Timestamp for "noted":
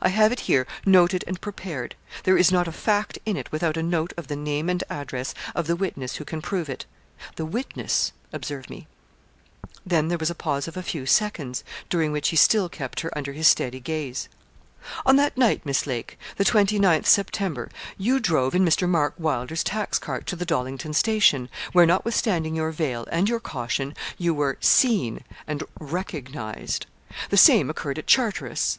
0.86-1.22